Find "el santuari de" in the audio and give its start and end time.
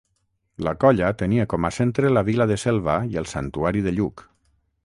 3.23-3.99